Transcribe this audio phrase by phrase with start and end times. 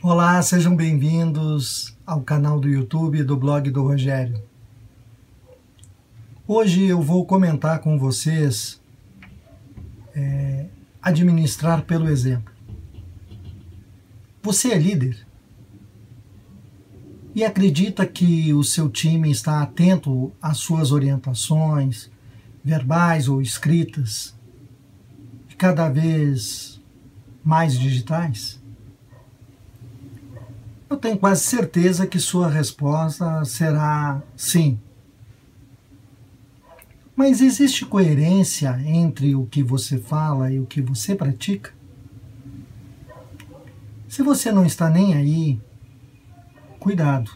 [0.00, 4.40] Olá, sejam bem-vindos ao canal do YouTube do blog do Rogério.
[6.46, 8.80] Hoje eu vou comentar com vocês
[10.14, 10.66] é,
[11.02, 12.54] administrar pelo exemplo.
[14.40, 15.26] Você é líder
[17.34, 22.08] e acredita que o seu time está atento às suas orientações,
[22.64, 24.32] verbais ou escritas,
[25.58, 26.80] cada vez
[27.42, 28.57] mais digitais?
[30.88, 34.78] Eu tenho quase certeza que sua resposta será sim.
[37.14, 41.74] Mas existe coerência entre o que você fala e o que você pratica?
[44.08, 45.60] Se você não está nem aí,
[46.78, 47.32] cuidado.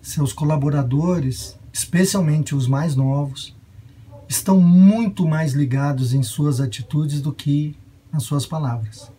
[0.00, 3.56] Seus colaboradores, especialmente os mais novos,
[4.28, 7.76] estão muito mais ligados em suas atitudes do que
[8.12, 9.10] nas suas palavras.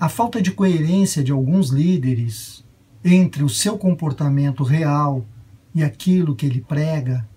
[0.00, 2.64] A falta de coerência de alguns líderes
[3.04, 5.26] entre o seu comportamento real
[5.74, 7.28] e aquilo que ele prega,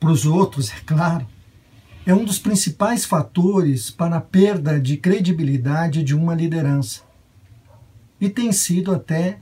[0.00, 1.26] para os outros, é claro,
[2.06, 7.02] é um dos principais fatores para a perda de credibilidade de uma liderança.
[8.18, 9.38] E tem sido até,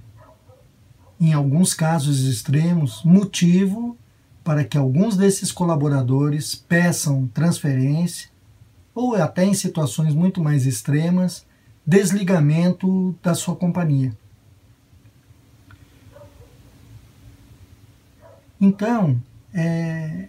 [1.20, 3.96] em alguns casos extremos, motivo
[4.42, 8.30] para que alguns desses colaboradores peçam transferência
[8.92, 11.46] ou até em situações muito mais extremas
[11.86, 14.16] desligamento da sua companhia.
[18.60, 19.22] Então,
[19.54, 20.28] é,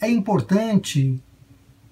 [0.00, 1.22] é importante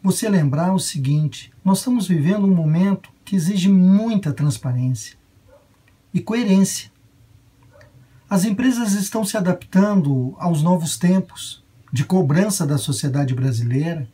[0.03, 5.17] você lembrar o seguinte: nós estamos vivendo um momento que exige muita transparência
[6.13, 6.91] e coerência.
[8.29, 14.09] As empresas estão se adaptando aos novos tempos de cobrança da sociedade brasileira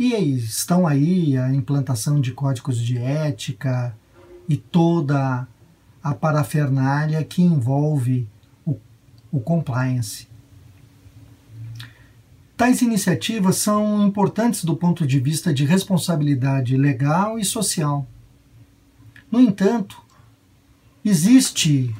[0.00, 3.94] e estão aí a implantação de códigos de ética
[4.48, 5.46] e toda
[6.02, 8.26] a parafernália que envolve
[8.64, 8.78] o,
[9.30, 10.26] o compliance.
[12.56, 18.06] Tais iniciativas são importantes do ponto de vista de responsabilidade legal e social.
[19.30, 20.02] No entanto,
[21.04, 21.94] existe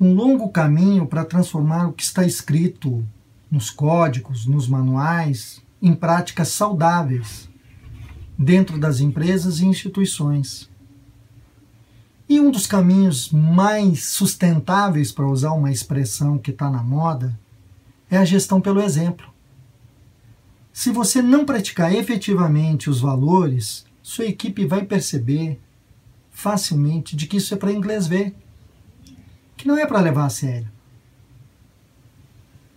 [0.00, 3.06] um longo caminho para transformar o que está escrito
[3.48, 7.46] nos códigos, nos manuais, em práticas saudáveis
[8.38, 10.70] dentro das empresas e instituições.
[12.26, 17.38] E um dos caminhos mais sustentáveis, para usar uma expressão que está na moda,
[18.10, 19.30] é a gestão pelo exemplo.
[20.72, 25.60] Se você não praticar efetivamente os valores, sua equipe vai perceber
[26.30, 28.34] facilmente de que isso é para inglês ver,
[29.54, 30.72] que não é para levar a sério.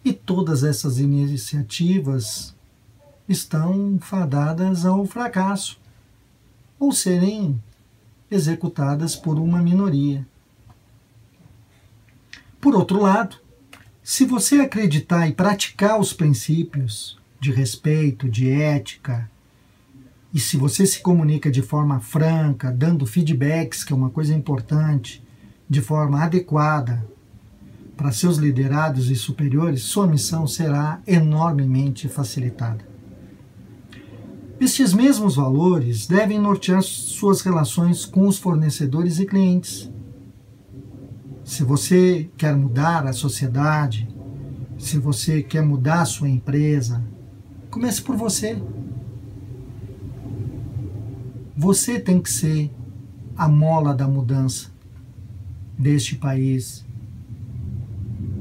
[0.03, 2.56] E todas essas iniciativas
[3.27, 5.79] estão fadadas ao fracasso
[6.79, 7.61] ou serem
[8.29, 10.25] executadas por uma minoria.
[12.59, 13.37] Por outro lado,
[14.03, 19.29] se você acreditar e praticar os princípios de respeito, de ética,
[20.33, 25.23] e se você se comunica de forma franca, dando feedbacks, que é uma coisa importante,
[25.69, 27.05] de forma adequada
[27.95, 32.96] para seus liderados e superiores, sua missão será enormemente facilitada.
[34.59, 39.91] Estes mesmos valores devem nortear suas relações com os fornecedores e clientes.
[41.43, 44.07] Se você quer mudar a sociedade,
[44.79, 47.03] se você quer mudar a sua empresa,
[47.69, 48.59] comece por você.
[51.55, 52.71] Você tem que ser
[53.35, 54.71] a mola da mudança
[55.77, 56.83] deste país,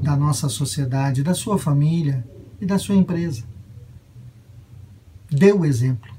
[0.01, 2.27] da nossa sociedade, da sua família
[2.59, 3.43] e da sua empresa.
[5.29, 6.11] Dê o exemplo.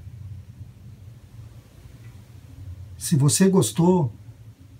[2.96, 4.12] Se você gostou,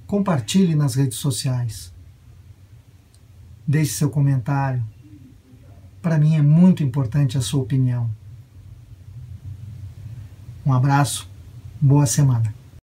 [0.06, 1.93] compartilhe nas redes sociais.
[3.66, 4.84] Deixe seu comentário.
[6.03, 8.11] Para mim é muito importante a sua opinião.
[10.65, 11.28] Um abraço,
[11.81, 12.58] boa semana.